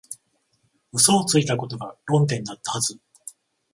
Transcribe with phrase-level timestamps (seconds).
[0.93, 2.99] 嘘をついたことが論点だったはず